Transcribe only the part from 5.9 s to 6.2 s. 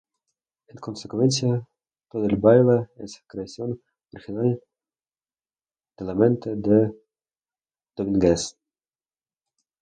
de la